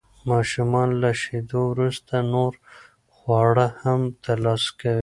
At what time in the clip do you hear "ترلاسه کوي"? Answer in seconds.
4.25-4.99